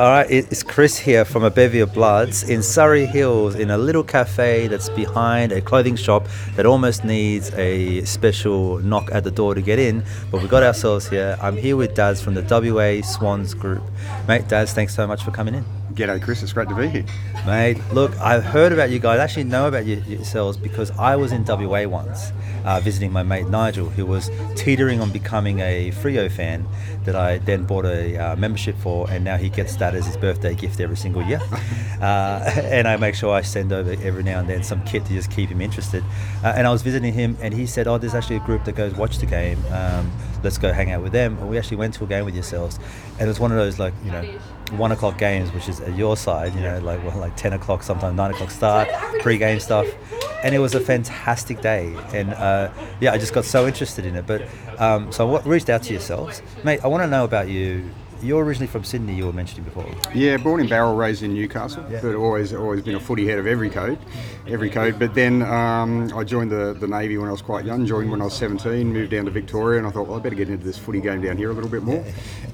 [0.00, 3.76] All right, it's Chris here from a Bevy of Bloods in Surry Hills in a
[3.76, 6.26] little cafe that's behind a clothing shop
[6.56, 10.02] that almost needs a special knock at the door to get in.
[10.30, 11.36] But we got ourselves here.
[11.42, 13.82] I'm here with Daz from the WA Swans Group.
[14.26, 15.79] Mate, Daz, thanks so much for coming in.
[15.94, 16.40] G'day, Chris.
[16.42, 17.04] It's great to be here.
[17.44, 19.18] Mate, look, I've heard about you guys.
[19.18, 22.32] I actually know about you, yourselves because I was in WA once
[22.64, 26.64] uh, visiting my mate Nigel, who was teetering on becoming a Freo fan
[27.04, 30.16] that I then bought a uh, membership for, and now he gets that as his
[30.16, 31.40] birthday gift every single year.
[32.00, 35.12] uh, and I make sure I send over every now and then some kit to
[35.12, 36.04] just keep him interested.
[36.44, 38.76] Uh, and I was visiting him, and he said, "Oh, there's actually a group that
[38.76, 39.58] goes watch the game.
[39.72, 40.10] Um,
[40.42, 42.78] let's go hang out with them." And we actually went to a game with yourselves,
[43.12, 44.22] and it was one of those like you know
[44.72, 47.82] one o'clock games, which is at your side, you know, like well, like ten o'clock,
[47.82, 48.88] sometimes nine o'clock start,
[49.20, 49.86] pre-game stuff,
[50.42, 51.96] and it was a fantastic day.
[52.12, 54.26] And uh, yeah, I just got so interested in it.
[54.26, 54.42] But
[54.78, 56.80] um, so I reached out to yourselves, mate.
[56.84, 57.90] I want to know about you
[58.22, 59.14] you're originally from Sydney.
[59.14, 59.86] You were mentioning before.
[60.14, 62.00] Yeah, born in Bowral, raised in Newcastle, yeah.
[62.02, 63.98] but always always been a footy head of every code,
[64.46, 64.98] every code.
[64.98, 67.86] But then um, I joined the, the Navy when I was quite young.
[67.86, 68.92] Joined when I was 17.
[68.92, 71.22] Moved down to Victoria, and I thought, well, I better get into this footy game
[71.22, 72.04] down here a little bit more.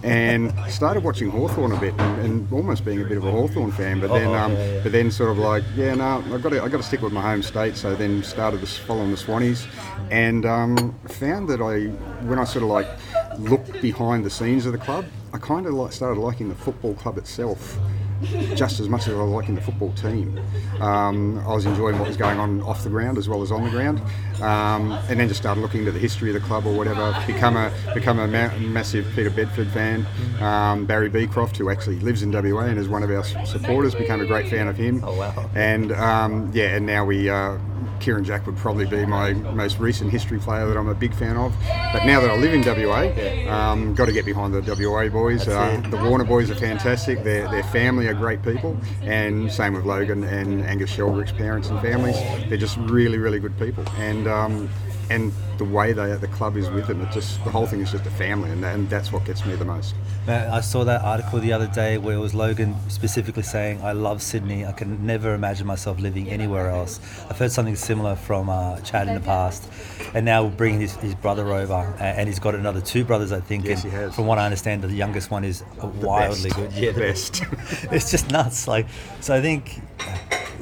[0.02, 3.72] and started watching Hawthorn a bit, and, and, almost being a bit of a Hawthorn
[3.72, 4.00] fan.
[4.00, 6.78] But then, um, but then sort of like, yeah, no, I got to I got
[6.78, 7.76] to stick with my home state.
[7.76, 9.66] So then started this following the Swannies,
[10.10, 11.86] and um, found that I
[12.26, 12.88] when I sort of like
[13.38, 15.04] looked behind the scenes of the club
[15.36, 17.78] I kind of like started liking the football club itself
[18.54, 20.40] just as much as I was liking the football team.
[20.80, 23.62] Um, I was enjoying what was going on off the ground as well as on
[23.62, 24.00] the ground,
[24.40, 27.14] um, and then just started looking into the history of the club or whatever.
[27.26, 30.06] Become a become a ma- massive Peter Bedford fan.
[30.40, 34.22] Um, Barry Beecroft, who actually lives in WA and is one of our supporters, became
[34.22, 35.04] a great fan of him.
[35.04, 35.50] Oh wow!
[35.54, 37.28] And um, yeah, and now we.
[37.28, 37.58] Uh,
[38.00, 41.36] Kieren Jack would probably be my most recent history player that I'm a big fan
[41.36, 41.54] of.
[41.92, 45.48] But now that I live in WA, um, got to get behind the WA boys.
[45.48, 47.24] Uh, the Warner boys are fantastic.
[47.24, 51.80] Their, their family are great people, and same with Logan and Angus Sheldrick's parents and
[51.80, 52.16] families.
[52.48, 53.84] They're just really, really good people.
[53.96, 54.68] And um,
[55.10, 57.92] and the way they the club is with them, it just the whole thing is
[57.92, 59.94] just a family, and, and that's what gets me the most.
[60.28, 64.20] I saw that article the other day where it was Logan specifically saying, "I love
[64.22, 64.64] Sydney.
[64.66, 67.00] I can never imagine myself living anywhere else."
[67.30, 69.70] I've heard something similar from uh, Chad in the past,
[70.14, 73.40] and now we're bringing his, his brother over, and he's got another two brothers, I
[73.40, 73.64] think.
[73.64, 74.14] Yes, and he has.
[74.14, 76.56] From what I understand, the youngest one is wildly best.
[76.56, 76.72] good.
[76.72, 77.42] Yeah, the best.
[77.92, 78.66] it's just nuts.
[78.66, 78.86] Like,
[79.20, 79.80] so I think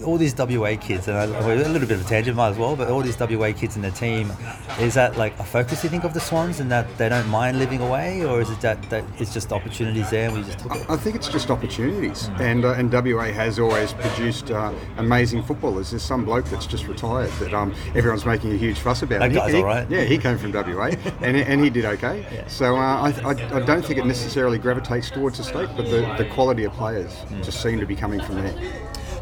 [0.04, 2.88] all these WA kids, and a little bit of a tangent, might as well, but
[2.88, 4.32] all these WA kids in the team,
[4.80, 7.58] is that like a focus you think of the Swans and that they don't mind
[7.58, 10.74] living away, or is it that, that it's just opportunities there and we just took
[10.74, 10.88] it?
[10.88, 15.90] I think it's just opportunities, and uh, and WA has always produced uh, amazing footballers.
[15.90, 19.20] There's some bloke that's just retired that um, everyone's making a huge fuss about.
[19.20, 19.88] That guy's he, all right.
[19.90, 20.90] Yeah, he came from WA,
[21.20, 22.26] and, and he did okay.
[22.32, 22.46] Yeah.
[22.48, 26.14] So uh, I, I, I, don't think it necessarily gravitates towards the state, but the,
[26.18, 27.44] the quality of players mm.
[27.44, 28.54] just seem to be coming from there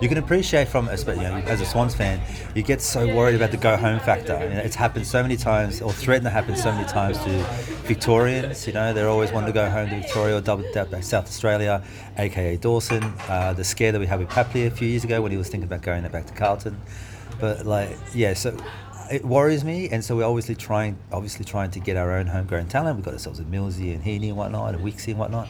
[0.02, 2.20] you can appreciate from you know, as a Swans fan,
[2.56, 4.36] you get so worried about the go home factor.
[4.42, 7.30] You know, it's happened so many times, or threatened to happen so many times to
[7.86, 8.66] Victorians.
[8.66, 11.84] You know, they're always wanting to go home to Victoria or double back South Australia,
[12.18, 13.04] aka Dawson.
[13.28, 15.48] Uh, the scare that we had with Papley a few years ago when he was
[15.48, 16.76] thinking about going back to Carlton.
[17.38, 18.56] But like, yeah, so
[19.12, 22.66] it worries me, and so we're obviously trying, obviously trying to get our own homegrown
[22.66, 22.96] talent.
[22.96, 25.48] We've got ourselves a Millsy and Heeney and whatnot, and Wixie and whatnot.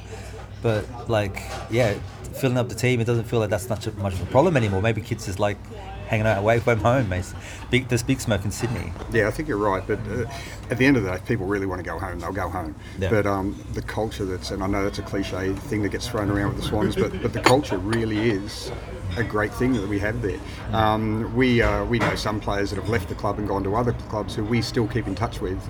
[0.63, 1.95] But like, yeah,
[2.35, 4.81] filling up the team, it doesn't feel like that's not much of a problem anymore.
[4.81, 5.59] Maybe kids just like
[6.07, 7.33] hanging out away from home, mate.
[7.71, 8.93] Big, there's big smoke in Sydney.
[9.13, 9.83] Yeah, I think you're right.
[9.87, 10.27] But uh,
[10.71, 12.49] at the end of the day, if people really want to go home, they'll go
[12.49, 12.75] home.
[12.99, 13.09] Yeah.
[13.11, 16.31] But um, the culture that's, and I know that's a cliche thing that gets thrown
[16.31, 18.71] around with the Swans, but, but the culture really is
[19.17, 20.39] a great thing that we have there.
[20.73, 23.75] Um, we uh, we know some players that have left the club and gone to
[23.75, 25.61] other clubs who we still keep in touch with,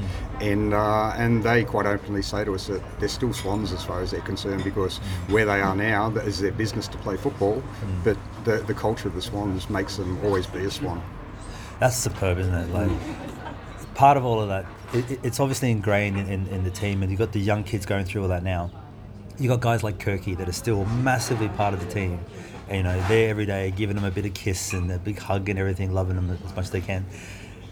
[0.40, 4.00] and uh, and they quite openly say to us that they're still Swans as far
[4.00, 4.98] as they're concerned because
[5.28, 7.62] where they are now that is their business to play football,
[8.04, 11.02] but the the culture of the Swans makes them always be a Swan.
[11.80, 12.70] That's superb, isn't it?
[12.72, 12.90] Like
[13.94, 17.10] part of all of that, it, it's obviously ingrained in, in, in the team, and
[17.10, 18.70] you've got the young kids going through all that now.
[19.38, 22.18] You got guys like Kirky that are still massively part of the team
[22.70, 25.48] you know, there every day, giving them a bit of kiss and a big hug
[25.48, 27.04] and everything, loving them as much as they can.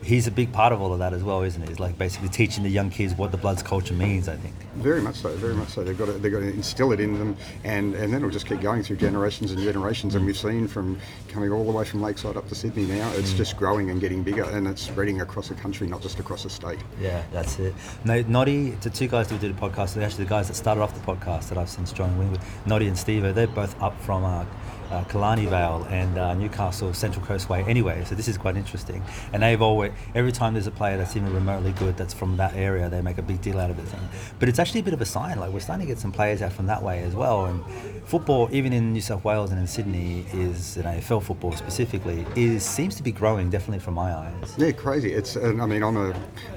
[0.02, 1.68] He's a big part of all of that as well, isn't he?
[1.68, 4.28] He's like basically teaching the young kids what the Bloods culture means.
[4.28, 4.54] I think.
[4.76, 5.28] Very much so.
[5.36, 5.84] Very much so.
[5.84, 8.46] They've got to, they've got to instill it in them, and, and then it'll just
[8.46, 10.14] keep going through generations and generations.
[10.14, 10.98] And we've seen from
[11.28, 13.36] coming all the way from Lakeside up to Sydney now, it's mm.
[13.36, 16.50] just growing and getting bigger, and it's spreading across the country, not just across the
[16.50, 16.78] state.
[17.00, 17.74] Yeah, that's it.
[18.04, 20.80] No, Noddy, the two guys that did a podcast, they're actually the guys that started
[20.80, 24.24] off the podcast that I've since joined with, Noddy and Steve, they're both up from.
[24.24, 24.44] Uh,
[24.90, 28.04] uh, Killarney Vale and uh, Newcastle Central Coast Way anyway.
[28.04, 29.02] So this is quite interesting.
[29.32, 32.54] And they've always every time there's a player that's even remotely good that's from that
[32.54, 33.84] area, they make a big deal out of it.
[34.38, 35.38] But it's actually a bit of a sign.
[35.38, 37.46] Like we're starting to get some players out from that way as well.
[37.46, 37.64] And
[38.04, 42.64] football, even in New South Wales and in Sydney, is know, AFL football specifically is
[42.64, 44.54] seems to be growing definitely from my eyes.
[44.58, 45.12] Yeah, crazy.
[45.12, 46.14] It's and I mean I'm a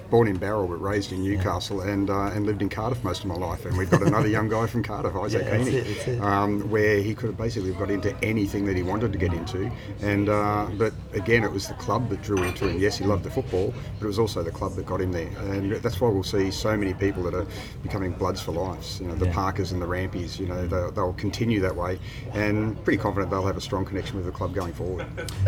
[0.10, 1.92] born in Bowral but raised in Newcastle yeah.
[1.92, 3.66] and uh, and lived in Cardiff most of my life.
[3.66, 7.30] And we've got another young guy from Cardiff, Isaac yeah, Heeney, um, where he could
[7.30, 9.70] have basically got into anything that he wanted to get into.
[10.02, 12.80] And uh, but again, it was the club that drew him to him.
[12.80, 15.30] Yes, he loved the football, but it was also the club that got him there.
[15.52, 17.46] And that's why we'll see so many people that are
[17.84, 19.00] becoming bloods for lives.
[19.00, 19.34] You know, the yeah.
[19.34, 20.40] Parkers and the Rampies.
[20.40, 22.00] You know, they'll, they'll continue that way,
[22.34, 25.06] and pretty confident they'll have a strong connection with the club going forward.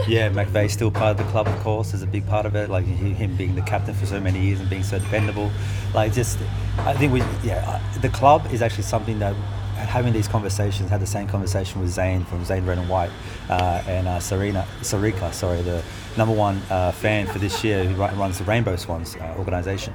[0.08, 2.70] Yeah, McVeigh's still part of the club, of course, is a big part of it.
[2.70, 5.52] Like him being the captain for so many years and being so dependable.
[5.94, 6.38] Like just,
[6.80, 9.36] I think we, yeah, the club is actually something that
[9.76, 13.12] having these conversations, had the same conversation with Zane from Zane Red and White
[13.50, 15.84] uh, and uh, Sarina, Sarika, sorry, the
[16.18, 19.94] number one uh, fan for this year who runs the Rainbow Swans uh, organization.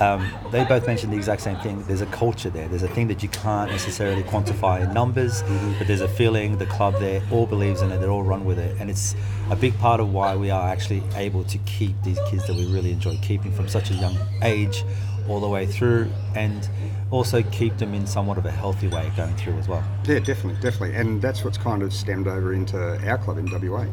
[0.00, 1.82] Um, they both mentioned the exact same thing.
[1.82, 2.68] There's a culture there.
[2.68, 5.42] There's a thing that you can't necessarily quantify in numbers,
[5.76, 6.56] but there's a feeling.
[6.56, 7.98] The club there all believes in it.
[7.98, 9.16] They all run with it, and it's
[9.50, 12.66] a big part of why we are actually able to keep these kids that we
[12.66, 14.84] really enjoy keeping from such a young age
[15.28, 16.68] all the way through and
[17.10, 19.82] also keep them in somewhat of a healthy way going through as well.
[20.04, 20.94] Yeah, definitely, definitely.
[20.94, 22.78] And that's what's kind of stemmed over into
[23.08, 23.86] our club in WA.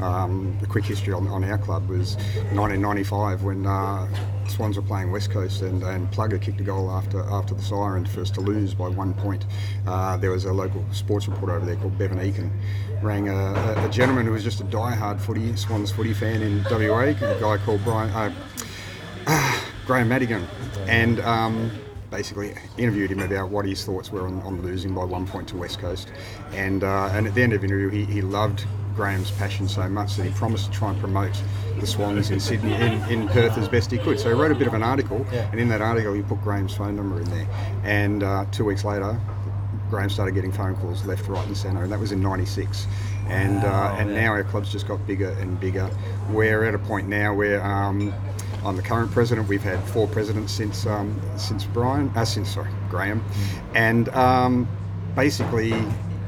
[0.00, 2.16] Um, the quick history on, on, our club was
[2.54, 4.08] 1995 when uh,
[4.48, 8.06] Swans were playing West Coast and, and Plugger kicked a goal after after the siren
[8.06, 9.44] for us to lose by one point.
[9.86, 12.50] Uh, there was a local sports reporter over there called Bevan Eakin,
[13.02, 17.00] rang a, a, gentleman who was just a die-hard footy, Swans footy fan in WA,
[17.00, 18.34] a guy called Brian.
[19.26, 20.46] Uh, Graham Madigan,
[20.86, 21.70] and um,
[22.10, 25.56] basically interviewed him about what his thoughts were on, on losing by one point to
[25.56, 26.12] West Coast.
[26.52, 28.64] And, uh, and at the end of the interview, he, he loved
[28.94, 31.32] Graham's passion so much that he promised to try and promote
[31.80, 34.20] the Swans in Sydney, in, in Perth as best he could.
[34.20, 35.50] So he wrote a bit of an article, yeah.
[35.50, 37.48] and in that article, he put Graham's phone number in there.
[37.82, 39.18] And uh, two weeks later,
[39.88, 42.86] Graham started getting phone calls left, right, and centre, and that was in '96.
[43.28, 45.90] And wow, uh, and now our club's just got bigger and bigger.
[46.30, 48.12] We're at a point now where um,
[48.64, 49.48] I'm the current president.
[49.48, 53.24] We've had four presidents since um, since Brian, uh, since sorry Graham,
[53.74, 54.68] and um,
[55.14, 55.74] basically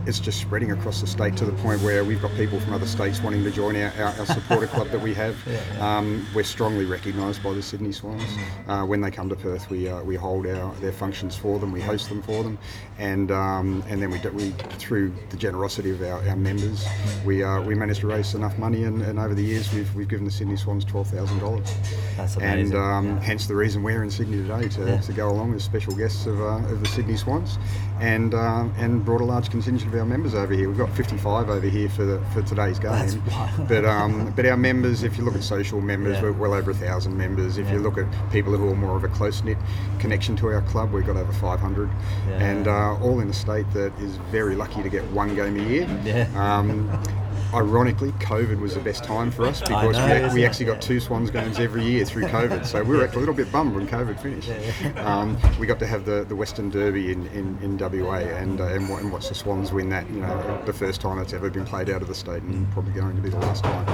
[0.06, 2.86] it's just spreading across the state to the point where we've got people from other
[2.86, 5.36] states wanting to join our, our, our supporter club that we have.
[5.80, 8.22] Um, we're strongly recognised by the Sydney Swans.
[8.22, 8.68] Mm.
[8.68, 11.72] Uh, when they come to Perth, we uh, we hold our their functions for them,
[11.72, 12.58] we host them for them,
[12.98, 16.86] and um, and then we, do, we through the generosity of our, our members,
[17.24, 20.08] we uh, we managed to raise enough money, and, and over the years we've, we've
[20.08, 21.70] given the Sydney Swans twelve thousand dollars.
[22.16, 22.74] That's amazing.
[22.74, 23.20] And um, yeah.
[23.20, 25.00] hence the reason we're in Sydney today to, yeah.
[25.00, 27.58] to go along as special guests of, uh, of the Sydney Swans,
[28.00, 30.68] and uh, and brought a large contingent of our members over here.
[30.68, 33.22] We've got 55 over here for the, for today's game.
[33.68, 36.22] but um, but our members, if you look at social members, yeah.
[36.22, 37.58] we're well over a thousand members.
[37.58, 39.58] If you look at people who are more of a close knit
[39.98, 41.90] connection to our club, we've got over 500,
[42.28, 45.62] and uh, all in a state that is very lucky to get one game a
[45.62, 46.00] year.
[46.04, 46.28] Yeah.
[46.34, 46.90] Um,
[47.54, 51.00] ironically, COVID was the best time for us because know, we, we actually got two
[51.00, 52.66] Swans games every year through COVID.
[52.66, 54.50] So we were actually a little bit bummed when COVID finished.
[54.98, 58.64] Um, we got to have the, the Western Derby in, in, in WA and, uh,
[58.64, 60.08] and, and watch the Swans win that.
[60.10, 62.92] You know, the first time it's ever been played out of the state and probably
[62.92, 63.86] going to be the last time.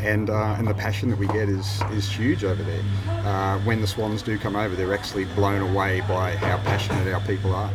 [0.00, 2.82] And uh, and the passion that we get is is huge over there.
[3.08, 7.20] Uh, when the Swans do come over, they're actually blown away by how passionate our
[7.20, 7.70] people are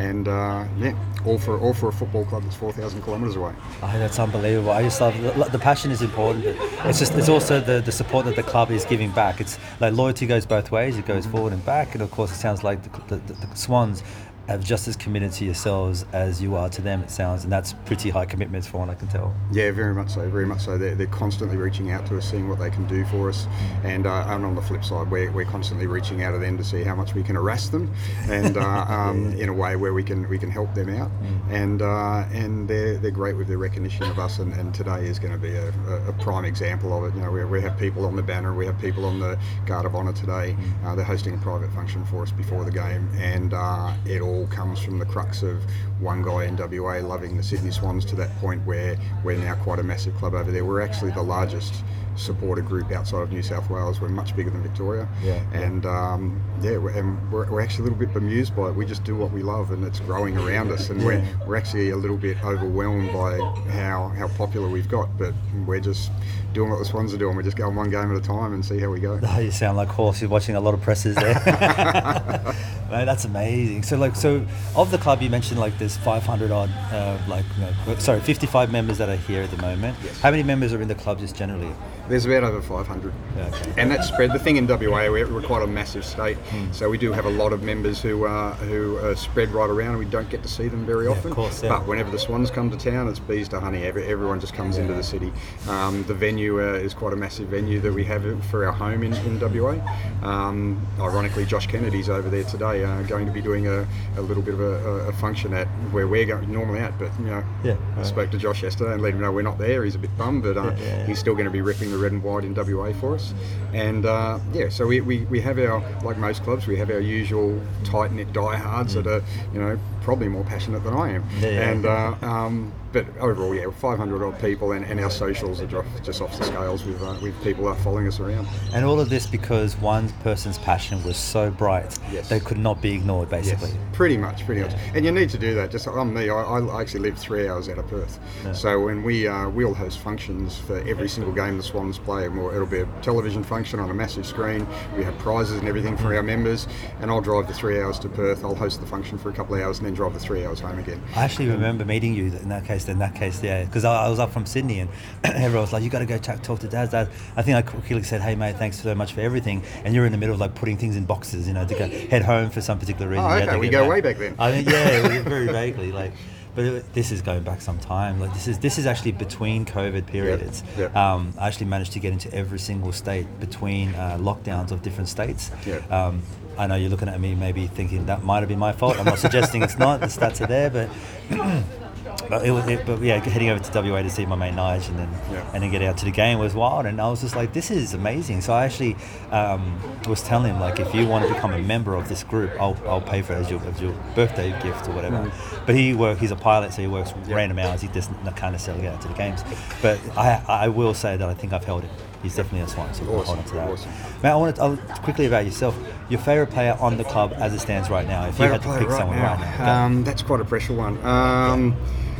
[0.00, 0.96] and uh, yeah,
[1.26, 3.52] all for all for a football club that's four thousand kilometres away.
[3.82, 4.70] Oh, that's unbelievable.
[4.70, 6.44] I just love the, the passion is important.
[6.84, 9.40] It's just it's also the, the support that the club is giving back.
[9.40, 10.96] It's like loyalty goes both ways.
[10.96, 14.02] It goes forward and back, and of course, it sounds like the, the, the Swans
[14.50, 17.72] have just as committed to yourselves as you are to them, it sounds, and that's
[17.84, 19.34] pretty high commitments for what I can tell.
[19.52, 20.76] Yeah, very much so, very much so.
[20.76, 23.46] They're, they're constantly reaching out to us, seeing what they can do for us,
[23.84, 26.64] and, uh, and on the flip side, we're, we're constantly reaching out to them to
[26.64, 27.92] see how much we can harass them,
[28.28, 31.52] and uh, um, in a way where we can we can help them out, mm.
[31.52, 35.18] and uh, and they're they're great with their recognition of us, and, and today is
[35.18, 35.68] going to be a,
[36.08, 37.16] a, prime example of it.
[37.16, 39.86] You know, we, we have people on the banner, we have people on the Guard
[39.86, 40.56] of Honour today.
[40.58, 40.84] Mm.
[40.84, 44.39] Uh, they're hosting a private function for us before the game, and uh, it all
[44.46, 45.62] comes from the crux of
[46.00, 49.78] one guy in WA loving the Sydney Swans to that point where we're now quite
[49.78, 50.64] a massive club over there.
[50.64, 51.84] We're actually the largest
[52.20, 54.00] supporter group outside of New South Wales.
[54.00, 55.08] We're much bigger than Victoria.
[55.22, 55.42] Yeah.
[55.52, 58.74] And um, yeah, we're, and we're, we're, actually a little bit bemused by it.
[58.74, 60.90] We just do what we love, and it's growing around us.
[60.90, 61.06] And yeah.
[61.06, 63.38] we're we're actually a little bit overwhelmed by
[63.72, 65.16] how how popular we've got.
[65.18, 65.34] But
[65.66, 66.10] we're just
[66.52, 67.36] doing what the Swans are doing.
[67.36, 69.20] We're just going one game at a time and see how we go.
[69.22, 70.20] Oh, you sound like horse.
[70.20, 71.34] You're watching a lot of presses there.
[72.90, 73.84] Man, that's amazing.
[73.84, 77.62] So, like, so of the club, you mentioned like there's 500 odd, uh, like you
[77.62, 79.96] know, sorry, 55 members that are here at the moment.
[80.02, 80.20] Yes.
[80.20, 81.72] How many members are in the club just generally?
[82.10, 83.12] There's about over 500.
[83.38, 83.72] Okay.
[83.78, 84.32] And that's spread.
[84.32, 86.72] The thing in WA, we're, we're quite a massive state, Hmm.
[86.72, 89.90] so we do have a lot of members who are who are spread right around,
[89.90, 91.30] and we don't get to see them very often.
[91.30, 91.68] Of course, yeah.
[91.68, 93.84] But whenever the Swans come to town, it's bees to honey.
[93.84, 95.32] Every, everyone just comes into the city.
[95.68, 99.04] Um, the venue uh, is quite a massive venue that we have for our home
[99.04, 99.76] in, in WA.
[100.24, 103.86] Um, ironically, Josh Kennedy's over there today, uh, going to be doing a,
[104.16, 106.98] a little bit of a, a, function at where we're going normally at.
[106.98, 108.06] But you know, Yeah, I right.
[108.06, 109.84] spoke to Josh yesterday and let him know we're not there.
[109.84, 111.06] He's a bit bummed, but uh, Yeah, yeah, yeah.
[111.06, 113.34] he's still going to be ripping the red and white in WA for us.
[113.72, 117.00] And uh, yeah, so we, we, we have our, like most clubs, we have our
[117.00, 121.24] usual tight knit diehards that are, you know, probably more passionate than I am.
[121.38, 121.70] Yeah, yeah.
[121.70, 125.66] And uh, um, but overall, yeah, 500 odd people, and, and our socials are
[126.02, 128.48] just, off the scales with uh, with people are following us around.
[128.74, 132.28] And all of this because one person's passion was so bright Yes.
[132.28, 133.68] they could not be ignored, basically.
[133.68, 134.72] Yes, pretty much, pretty much.
[134.94, 135.70] And you need to do that.
[135.70, 138.18] Just on me, I, I actually live three hours out of Perth.
[138.52, 142.36] So when we uh, we'll host functions for every single game the Swans play, and
[142.36, 144.66] we'll, it'll be a television function on a massive screen.
[144.96, 146.66] We have prizes and everything for our members.
[147.00, 148.44] And I'll drive the three hours to Perth.
[148.44, 150.60] I'll host the function for a couple of hours and then drive the three hours
[150.60, 151.02] home again.
[151.14, 152.88] I actually remember meeting you in that case.
[152.88, 154.90] In that case, yeah, because I, I was up from Sydney and
[155.24, 157.62] everyone was like, "You got to go chat, talk to Dad." Dad, I think I
[157.62, 160.40] quickly said, "Hey, mate, thanks so much for everything." And you're in the middle of
[160.40, 163.24] like putting things in boxes, you know, to go head home for some particular reason.
[163.24, 164.34] Oh, okay, we get go way back then.
[164.38, 166.12] I mean, yeah, very vaguely, like.
[166.60, 168.20] But it, this is going back some time.
[168.20, 170.62] Like this is this is actually between COVID periods.
[170.76, 170.94] yep.
[170.94, 175.08] Um, I actually managed to get into every single state between uh, lockdowns of different
[175.08, 175.50] states.
[175.64, 175.90] Yep.
[175.90, 176.22] Um,
[176.58, 178.98] I know you're looking at me, maybe thinking that might have been my fault.
[178.98, 180.00] I'm not suggesting it's not.
[180.00, 180.90] The stats are there, but
[182.28, 184.88] but, it was, it, but yeah, heading over to WA to see my mate Nige
[184.88, 185.44] and then Yeah.
[185.54, 187.70] and then get out to the game was wild, and I was just like, this
[187.70, 188.40] is amazing.
[188.40, 188.96] So I actually
[189.30, 192.50] um, was telling him like, if you want to become a member of this group,
[192.60, 195.16] I'll, I'll pay for it as your, as your birthday gift or whatever.
[195.16, 195.66] Mm.
[195.66, 197.80] But he work, he's a pilot, so he works random hours.
[197.80, 199.42] He doesn't kind of get out to the games.
[199.82, 201.90] But I I will say that I think I've held him.
[202.22, 203.70] He's definitely a swan, so we'll hold on to that.
[203.70, 203.90] Awesome.
[204.22, 205.78] Matt, I want to quickly about yourself.
[206.10, 208.26] Your favorite player on the club as it stands right now.
[208.26, 209.34] If you had to pick right someone now?
[209.34, 209.84] right now.
[209.84, 211.02] Um, that's quite a pressure one.
[211.04, 211.76] Um,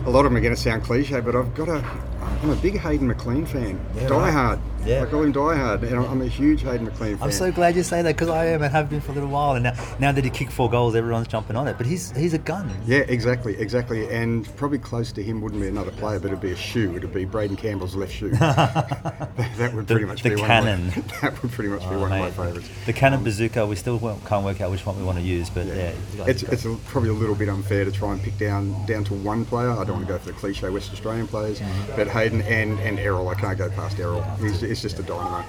[0.07, 2.10] A lot of them are going to sound cliche, but I've got a.
[2.23, 3.81] I'm a big Hayden McLean fan.
[3.95, 4.31] Yeah, Die right.
[4.33, 4.61] Hard.
[4.85, 5.03] Yeah.
[5.03, 7.25] I call him Die Hard, and I'm a huge Hayden McLean fan.
[7.25, 9.29] I'm so glad you say that because I am and have been for a little
[9.29, 9.55] while.
[9.55, 11.77] And now, now that he kicked four goals, everyone's jumping on it.
[11.77, 12.71] But he's he's a gun.
[12.87, 14.09] Yeah, exactly, exactly.
[14.11, 16.97] And probably close to him wouldn't be another player, but it'd be a shoe.
[16.97, 18.31] It'd be Braeden Campbell's left shoe.
[18.39, 20.89] that, that would The- pretty much the be one cannon.
[20.89, 22.29] Of my, that would pretty much be one mate.
[22.29, 22.71] of my oh, favourites.
[22.87, 23.67] The cannon um, bazooka.
[23.67, 26.43] We still can't work out which one we want to use, but yeah, guys It's,
[26.45, 29.45] it's a, probably a little bit unfair to try and pick down down to one
[29.45, 29.71] player.
[29.71, 31.61] I don't want to go for the cliche West Australian players,
[31.97, 34.23] but Hayden and, and Errol, I can't go past Errol.
[34.41, 35.45] He's, he's just a dynamo.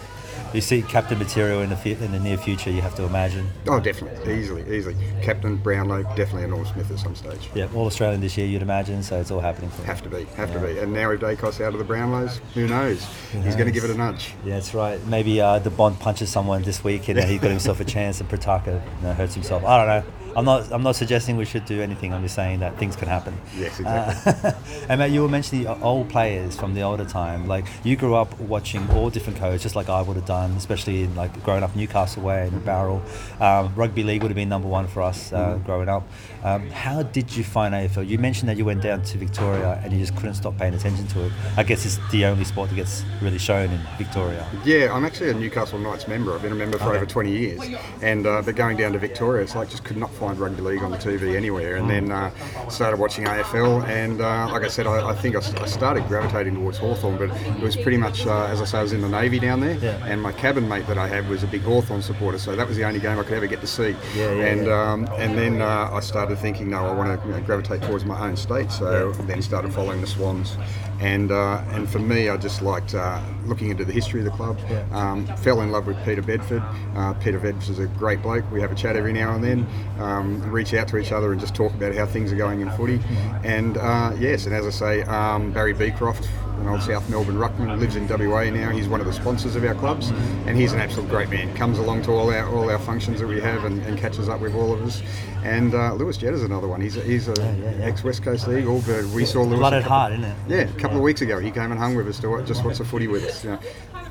[0.53, 2.70] you see captain material in the in the near future.
[2.70, 3.50] You have to imagine.
[3.68, 4.96] Oh, definitely, easily, easily.
[5.22, 7.50] Captain Brownlow, definitely a Norm Smith at some stage.
[7.56, 9.01] Yeah, all Australian this year, you'd imagine.
[9.03, 9.84] So it's all happening for.
[9.84, 10.80] Have to be, have to be.
[10.80, 13.06] And now with Daicos out of the Brownlows, who knows?
[13.32, 14.34] He's going to give it a nudge.
[14.46, 15.03] Yeah, that's right.
[15.08, 18.30] Maybe uh, the Bont punches someone this week and he got himself a chance, and
[18.30, 19.63] Petracca you know, hurts himself.
[19.63, 20.13] I don't know.
[20.35, 20.71] I'm not.
[20.71, 22.13] I'm not suggesting we should do anything.
[22.13, 23.33] I'm just saying that things can happen.
[23.57, 24.50] Yes, exactly.
[24.50, 24.53] Uh,
[24.89, 27.47] and Matt, you were mentioning the old players from the older time.
[27.47, 31.03] Like you grew up watching all different codes, just like I would have done, especially
[31.03, 33.01] in like growing up Newcastle way and Bowral.
[33.39, 36.07] Um, rugby league would have been number one for us uh, growing up.
[36.43, 38.07] Um, how did you find AFL?
[38.07, 41.07] You mentioned that you went down to Victoria and you just couldn't stop paying attention
[41.07, 41.31] to it.
[41.57, 44.47] I guess it's the only sport that gets really shown in Victoria.
[44.65, 46.33] Yeah, I'm actually a Newcastle Knights member.
[46.33, 46.97] I've been a member for Okay.
[46.97, 47.61] over 20 years,
[48.01, 50.83] and uh, but going down to Victoria, it's like just could not find rugby league
[50.83, 51.75] on the TV anywhere.
[51.77, 52.29] And then uh,
[52.69, 56.77] started watching AFL, and uh, like I said, I, I think I started gravitating towards
[56.77, 59.39] Hawthorn, but it was pretty much uh, as I say, I was in the Navy
[59.39, 60.05] down there, Yeah.
[60.05, 62.77] and my cabin mate that I had was a big Hawthorn supporter, so that was
[62.77, 63.95] the only game I could ever get to see.
[64.15, 64.67] Yeah, yeah, and.
[64.69, 68.05] Um, and then uh, I started thinking, no, I want to you know, gravitate towards
[68.05, 68.71] my own state.
[68.71, 70.57] So then started following the Swans,
[70.99, 74.31] and uh, and for me, I just liked uh, looking into the history of the
[74.31, 74.57] club.
[74.69, 74.83] Yeah.
[74.91, 76.63] Um, fell in love with Peter Bedford.
[76.95, 78.43] Uh, Peter Bedford is a great bloke.
[78.51, 79.65] We have a chat every now and then,
[80.12, 82.70] um, reach out to each other and just talk about how things are going in
[82.72, 83.00] footy.
[83.44, 86.27] And uh, yes, and as I say, um, Barry Beecroft,
[86.60, 88.70] an old South Melbourne ruckman, lives in WA now.
[88.70, 90.10] He's one of the sponsors of our clubs,
[90.46, 91.53] and he's an absolute great man.
[91.56, 94.41] Comes along to all our all our functions that we have and, and catches up
[94.41, 95.01] with all of us.
[95.44, 96.82] And uh, Lewis Jetta is another one.
[96.82, 97.86] He's a, he's a Yeah, yeah, yeah.
[97.86, 99.58] ex West Coast Eagle, but we saw Lewis.
[99.60, 100.36] Blooded heart, isn't it?
[100.48, 102.77] yeah, a couple of weeks ago, he came and hung with us to just watch
[102.77, 103.44] the footy with us.
[103.44, 103.60] You know,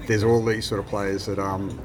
[0.09, 1.79] there's all these sort of players that um,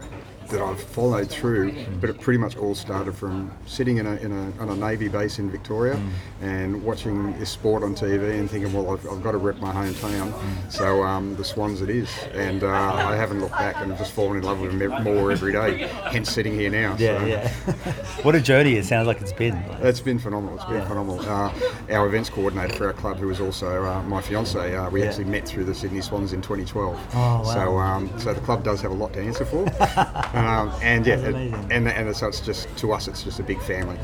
[0.50, 4.32] that I've followed through, but it pretty much all started from sitting in a, in
[4.32, 6.00] a, on a Navy base in Victoria
[6.42, 9.74] and watching this sport on TV and thinking, well, I've, I've got to rep my
[9.74, 10.34] hometown.
[10.72, 12.10] So um, the Swans it is.
[12.34, 15.52] And uh, I haven't looked back and just fallen in love with them more every
[15.52, 16.96] day, hence sitting here now.
[17.00, 17.26] Yeah, so.
[17.26, 17.50] yeah.
[18.24, 19.56] what a journey it sounds like it's been.
[19.82, 20.56] It's been phenomenal.
[20.56, 21.20] It's been phenomenal.
[21.22, 21.52] Uh,
[21.92, 25.08] our events coordinator for our club, who is also uh, my fiance, uh, we Yeah.
[25.08, 27.00] actually met through the Sydney Swans in 2012.
[27.14, 27.44] Oh, wow.
[27.44, 29.66] So, um, so the club does have a lot to answer for.
[30.36, 31.36] um, and yeah, it-
[31.72, 33.98] and and so it's just to us, it's just a big family.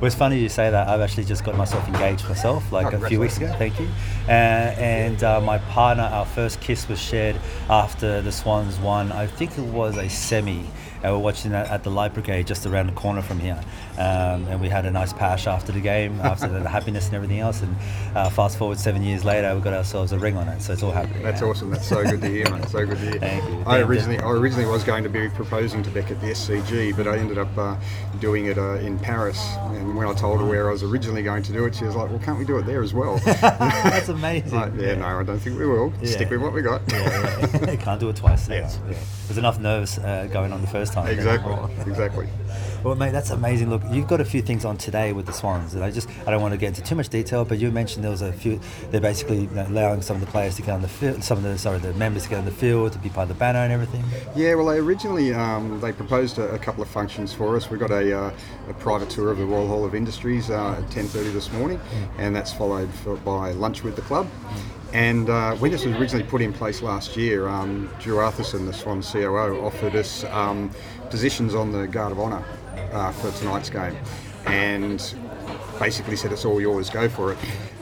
[0.00, 0.88] Well, it's funny you say that.
[0.88, 3.54] I've actually just got myself engaged myself, like Oh, a few weeks ago.
[3.58, 3.88] Thank you.
[4.28, 7.36] Uh, and uh, my partner, our first kiss was shared
[7.68, 9.12] after the Swans won.
[9.12, 10.64] I think it was a semi.
[11.02, 13.60] And we're watching that at the Light Brigade just around the corner from here.
[13.98, 17.40] Um, and we had a nice pash after the game, after the happiness and everything
[17.40, 17.60] else.
[17.60, 17.76] And
[18.14, 20.62] uh, fast forward seven years later, we got ourselves a ring on it.
[20.62, 21.22] So it's all happening.
[21.22, 21.48] That's now.
[21.48, 21.68] awesome.
[21.70, 22.66] That's so good to hear, mate.
[22.70, 23.12] So good to hear.
[23.20, 23.50] Thank you.
[23.60, 23.84] I Thank you.
[23.84, 27.18] originally, I originally was going to be proposing to Beck at the SCG, but I
[27.18, 27.76] ended up uh,
[28.20, 29.40] doing it uh, in Paris.
[29.60, 31.96] And when I told her where I was originally going to do it, she was
[31.96, 34.58] like, "Well, can't we do it there as well?" That's amazing.
[34.58, 35.92] Like, yeah, no, I don't think we will.
[36.00, 36.10] Yeah.
[36.10, 36.82] Stick with what we got.
[36.90, 37.76] Yeah, yeah.
[37.80, 38.48] Can't do it twice.
[38.48, 38.70] Yeah.
[38.88, 38.96] Yeah.
[39.26, 41.08] There's enough nerves uh, going on the first time.
[41.08, 41.54] exactly,
[41.86, 42.28] exactly.
[42.82, 43.70] Well, mate, that's amazing.
[43.70, 46.30] Look, you've got a few things on today with the Swans, and I just I
[46.30, 48.60] don't want to get into too much detail, but you mentioned there was a few.
[48.90, 51.38] They're basically you know, allowing some of the players to get on the field, some
[51.38, 53.34] of the sorry, the members to get on the field to be part of the
[53.34, 54.04] banner and everything.
[54.36, 57.70] Yeah, well, they originally um, they proposed a, a couple of functions for us.
[57.70, 58.32] We got a, uh,
[58.68, 61.80] a private tour of the Royal Hall of Industries uh, at 10:30 this morning,
[62.18, 64.28] and that's followed for, by lunch with the club.
[64.94, 68.72] And uh, when this was originally put in place last year, um, Drew Arthurson, the
[68.72, 70.70] Swan COO, offered us um,
[71.10, 72.44] positions on the Guard of Honour
[72.92, 73.96] uh, for tonight's game,
[74.46, 75.14] and
[75.80, 77.38] basically said it's all yours, go for it.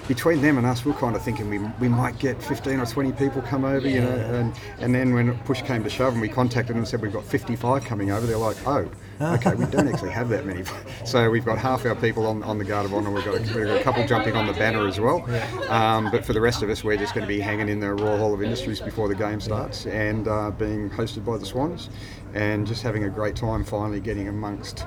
[0.09, 2.87] Between them and us, we we're kind of thinking we, we might get 15 or
[2.87, 6.23] 20 people come over, you know, and, and then when push came to shove and
[6.23, 8.90] we contacted them and said we've got 55 coming over, they're like, oh,
[9.23, 10.64] okay, we don't actually have that many.
[11.05, 13.41] So we've got half our people on, on the Guard of Honour, we've got, a,
[13.41, 15.29] we've got a couple jumping on the banner as well.
[15.69, 17.93] Um, but for the rest of us, we're just going to be hanging in the
[17.93, 21.91] Royal Hall of Industries before the game starts and uh, being hosted by the Swans
[22.35, 24.87] and just having a great time finally getting amongst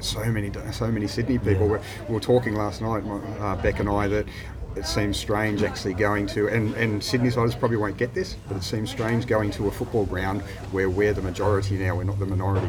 [0.00, 1.68] so many so many Sydney people.
[1.68, 3.04] We, we were talking last night,
[3.40, 4.26] uh, Beck and I, that
[4.76, 8.56] it seems strange actually going to, and, and Sydney siders probably won't get this, but
[8.56, 12.18] it seems strange going to a football ground where we're the majority now, we're not
[12.18, 12.68] the minority.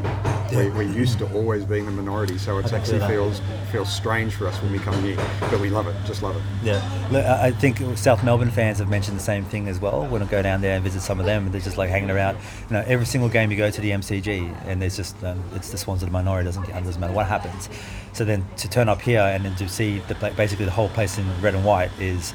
[0.56, 4.48] We, we're used to always being the minority, so it actually feels feels strange for
[4.48, 6.42] us when we come here, but we love it, just love it.
[6.64, 10.06] Yeah, I think South Melbourne fans have mentioned the same thing as well.
[10.06, 12.38] When I go down there and visit some of them, they're just like hanging around.
[12.70, 15.72] You know, every single game you go to the MCG, and there's just um, it's
[15.72, 16.46] the Swans of the minority.
[16.46, 17.70] Doesn't it doesn't matter what happens.
[18.14, 21.20] So then to turn up here and then to see the basically the whole place
[21.20, 22.34] in red and white is.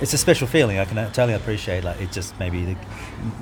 [0.00, 0.78] It's a special feeling.
[0.78, 1.84] I can totally appreciate.
[1.84, 2.76] Like it just maybe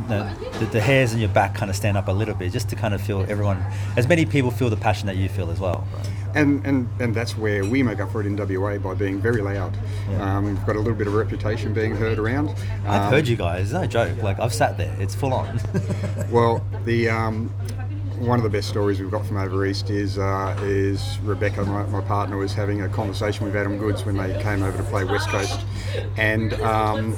[0.08, 2.68] the, the, the hairs on your back kind of stand up a little bit, just
[2.68, 3.64] to kind of feel everyone,
[3.96, 5.86] as many people feel the passion that you feel as well.
[6.34, 9.40] And, and and that's where we make up for it in WA by being very
[9.42, 9.76] loud.
[10.18, 12.50] Um, we've got a little bit of reputation being heard around.
[12.86, 13.72] I've Um, heard you guys.
[13.72, 14.22] No joke.
[14.22, 14.94] Like I've sat there.
[14.98, 15.58] It's full on.
[16.30, 17.52] Well, the um,
[18.26, 21.84] one of the best stories we've got from over east is uh, is Rebecca, my,
[21.86, 25.04] my partner, was having a conversation with Adam Goodes when they came over to play
[25.04, 25.60] West Coast,
[26.16, 26.54] and.
[26.54, 27.16] Um,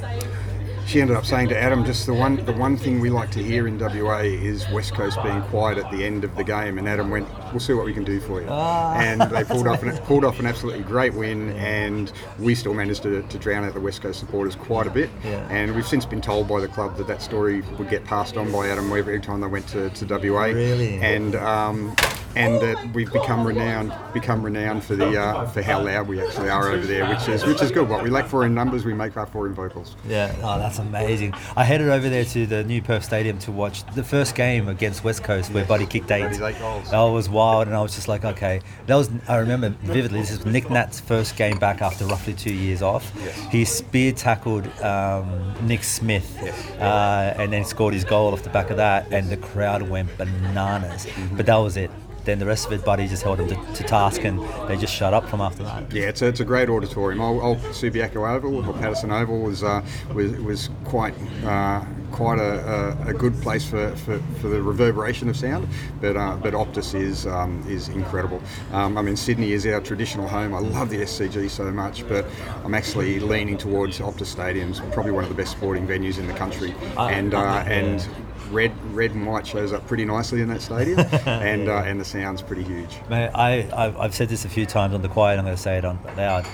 [0.85, 3.43] she ended up saying to Adam, just the one the one thing we like to
[3.43, 6.77] hear in WA is West Coast being quiet at the end of the game.
[6.77, 9.83] And Adam went, "We'll see what we can do for you." and they pulled off
[9.83, 13.73] an pulled off an absolutely great win, and we still managed to, to drown out
[13.73, 15.09] the West Coast supporters quite a bit.
[15.23, 15.47] Yeah.
[15.49, 18.51] And we've since been told by the club that that story would get passed on
[18.51, 20.45] by Adam every time they went to, to WA.
[20.45, 20.99] Really?
[20.99, 21.95] And um,
[22.35, 26.49] and that we've become renowned become renowned for the uh, for how loud we actually
[26.49, 27.87] are over there, which is which is good.
[27.87, 29.95] What we lack for in numbers, we make up for in vocals.
[30.07, 31.33] Yeah, oh, that's amazing.
[31.55, 35.03] I headed over there to the new Perth Stadium to watch the first game against
[35.03, 36.39] West Coast where Buddy kicked eight.
[36.41, 36.91] Eight goals.
[36.91, 38.61] That was wild, and I was just like, okay.
[38.87, 40.19] That was I remember vividly.
[40.19, 43.11] This is Nic Nat's first game back after roughly two years off.
[43.51, 46.37] He spear tackled um, Nick Smith,
[46.79, 50.15] uh, and then scored his goal off the back of that, and the crowd went
[50.17, 51.05] bananas.
[51.05, 51.37] Mm-hmm.
[51.37, 51.91] But that was it.
[52.25, 54.93] Then the rest of it, Buddy just held him to, to task, and they just
[54.93, 55.93] shut up from after that.
[55.93, 57.21] Yeah, it's a, it's a great auditorium.
[57.21, 61.13] Old, old Subiaco Oval or Patterson Oval was uh, was was quite
[61.45, 65.67] uh, quite a, a, a good place for, for, for the reverberation of sound.
[66.01, 68.41] But uh, but Optus is um, is incredible.
[68.71, 70.53] Um, I mean Sydney is our traditional home.
[70.55, 72.25] I love the SCG so much, but
[72.63, 76.33] I'm actually leaning towards Optus Stadium's probably one of the best sporting venues in the
[76.33, 76.73] country.
[76.97, 78.07] Ah, and uh, and
[78.55, 82.05] red red and white shows up pretty nicely in that stadium, and uh, and the
[82.05, 82.97] sound's pretty huge.
[83.09, 85.37] Mate, I, I've, I've said this a few times on the quiet.
[85.37, 86.47] I'm going to say it on loud.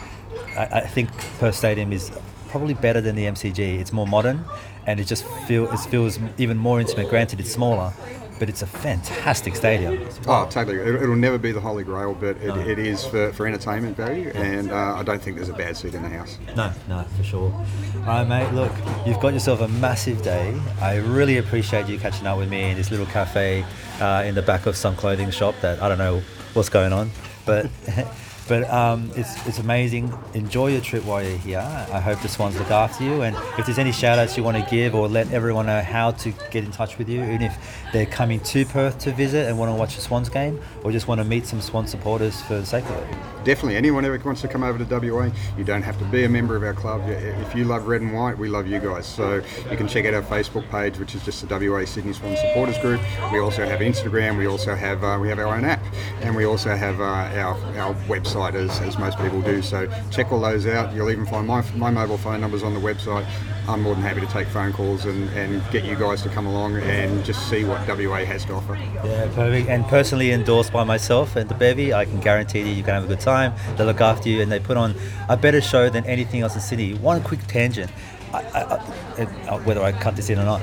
[0.57, 2.11] I, I think Perth Stadium is
[2.49, 3.79] probably better than the MCG.
[3.79, 4.43] It's more modern,
[4.87, 7.07] and it just feel it feels even more intimate.
[7.09, 7.93] Granted, it's smaller,
[8.41, 10.03] but it's a fantastic stadium.
[10.25, 10.77] Oh, totally.
[10.77, 14.31] It, will never be the Holy Grail, but it, it is for, for entertainment value,
[14.33, 16.39] and uh, I don't think there's a bad seat in the house.
[16.55, 17.53] No, no, for sure.
[17.97, 18.51] All right, mate.
[18.55, 18.71] Look,
[19.05, 20.59] you've got yourself a massive day.
[20.81, 23.63] I really appreciate you catching up with me in this little cafe
[23.99, 26.23] uh, in the back of some clothing shop that I don't know
[26.55, 27.11] what's going on,
[27.45, 27.69] but.
[28.51, 30.13] But um, it's, it's amazing.
[30.33, 31.59] Enjoy your trip while you're here.
[31.59, 33.21] I hope the Swans look after you.
[33.21, 36.11] And if there's any shout outs you want to give or let everyone know how
[36.11, 37.55] to get in touch with you, even if
[37.93, 41.07] they're coming to Perth to visit and want to watch a Swans game or just
[41.07, 43.17] want to meet some Swan supporters for the sake of it.
[43.45, 43.77] Definitely.
[43.77, 46.57] Anyone ever wants to come over to WA, you don't have to be a member
[46.57, 47.01] of our club.
[47.07, 49.07] If you love red and white, we love you guys.
[49.07, 52.35] So you can check out our Facebook page, which is just the WA Sydney Swan
[52.35, 52.99] Supporters Group.
[53.31, 54.37] We also have Instagram.
[54.37, 55.83] We also have uh, we have our own app,
[56.21, 59.61] and we also have uh, our, our website website as, as most people do.
[59.61, 60.93] So check all those out.
[60.93, 63.25] You'll even find my, my mobile phone numbers on the website.
[63.67, 66.47] I'm more than happy to take phone calls and, and get you guys to come
[66.47, 68.75] along and just see what WA has to offer.
[68.75, 69.69] Yeah, perfect.
[69.69, 73.03] And personally endorsed by myself and the Bevy, I can guarantee you you can have
[73.03, 73.53] a good time.
[73.77, 74.95] They look after you and they put on
[75.29, 76.95] a better show than anything else in Sydney.
[76.95, 77.91] One quick tangent,
[78.33, 80.61] I, I, I, whether I cut this in or not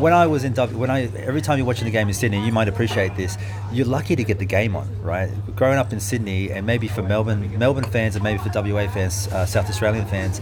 [0.00, 2.44] when I was in W, when I every time you're watching a game in Sydney,
[2.44, 3.36] you might appreciate this.
[3.70, 5.28] You're lucky to get the game on, right?
[5.54, 9.28] Growing up in Sydney, and maybe for Melbourne, Melbourne fans, and maybe for WA fans,
[9.28, 10.40] uh, South Australian fans,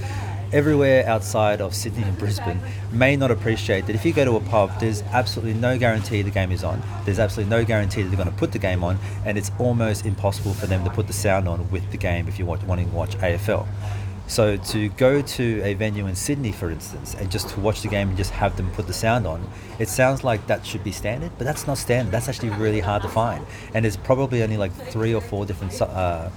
[0.53, 2.61] everywhere outside of Sydney and Brisbane
[2.93, 6.31] may not appreciate that if you go to a pub, there's absolutely no guarantee the
[6.31, 6.81] game is on.
[7.05, 10.07] There's absolutely no guarantee that they're going to put the game on, and it's almost
[10.07, 12.95] impossible for them to put the sound on with the game if you're wanting to
[12.95, 13.67] watch AFL.
[14.29, 17.89] So to go to a venue in Sydney, for instance, and just to watch the
[17.89, 19.43] game and just have them put the sound on,
[19.79, 22.13] it sounds like that should be standard, but that's not standard.
[22.13, 25.81] That's actually really hard to find, and there's probably only like three or four different.
[25.81, 26.31] Uh,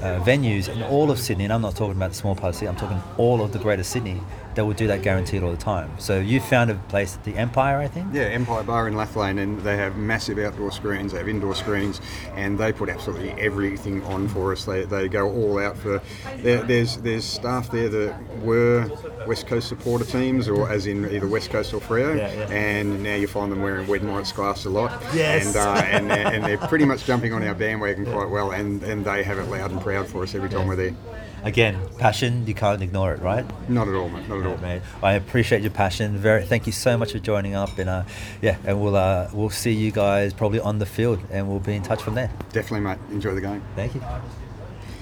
[0.00, 2.54] uh, venues in all of Sydney, and I'm not talking about the small part of
[2.54, 4.20] Sydney, I'm talking all of the greater Sydney
[4.58, 5.88] that will do that guaranteed all the time.
[5.98, 8.12] So you found a place at the Empire, I think?
[8.12, 12.00] Yeah, Empire Bar in Lathlain, and they have massive outdoor screens, they have indoor screens,
[12.34, 14.64] and they put absolutely everything on for us.
[14.64, 16.02] They, they go all out for.
[16.38, 18.90] There's there's staff there that were
[19.28, 22.48] West Coast supporter teams, or as in either West Coast or Freo, yeah, yeah.
[22.50, 24.90] and now you find them wearing Wed Knights glass a lot.
[25.14, 25.46] Yes.
[25.46, 28.82] And, uh, and, they're, and they're pretty much jumping on our bandwagon quite well, and,
[28.82, 30.96] and they have it loud and proud for us every time we're there
[31.44, 33.44] again, passion, you can't ignore it, right?
[33.68, 34.28] Not at all, mate.
[34.28, 34.82] Not at all, mate.
[35.02, 36.16] I appreciate your passion.
[36.16, 38.04] Very, thank you so much for joining up, and uh,
[38.42, 41.74] yeah, and we'll uh, we'll see you guys probably on the field, and we'll be
[41.74, 42.30] in touch from there.
[42.52, 42.98] Definitely, mate.
[43.10, 43.62] Enjoy the game.
[43.76, 44.02] Thank you.